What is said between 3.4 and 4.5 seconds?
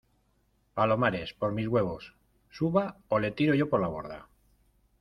yo por la borda.